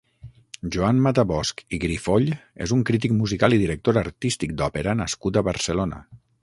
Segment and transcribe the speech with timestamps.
[0.75, 2.33] Joan Matabosch i Grifoll
[2.67, 6.07] és un crític musical i director artístic d'òpera nascut a Barcelona.